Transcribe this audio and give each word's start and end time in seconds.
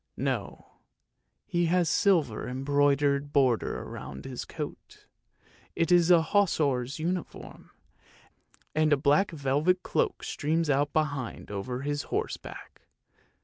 No, 0.17 0.77
he 1.45 1.67
has 1.67 1.87
a 1.87 1.91
silver 1.93 2.49
embroidered 2.49 3.31
border 3.31 3.85
round 3.85 4.25
his 4.25 4.45
coat; 4.45 5.05
it 5.75 5.91
is 5.91 6.09
a 6.09 6.23
Hussar's 6.23 6.97
uni 6.97 7.21
form, 7.23 7.69
and 8.73 8.91
a 8.91 8.97
black 8.97 9.29
velvet 9.29 9.83
cloak 9.83 10.23
streams 10.23 10.71
out 10.71 10.91
behind 10.91 11.51
over 11.51 11.81
his 11.83 12.01
horse's 12.09 12.37
back! 12.37 12.81